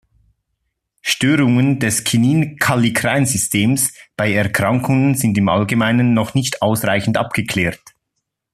[1.03, 7.79] Störungen des Kinin-Kallikrein-Systems bei Erkrankungen sind im Allgemeinen noch nicht ausreichend abgeklärt.